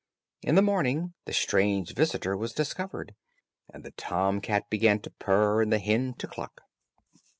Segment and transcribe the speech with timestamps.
[0.41, 3.13] In the morning, the strange visitor was discovered,
[3.71, 6.63] and the tom cat began to purr, and the hen to cluck.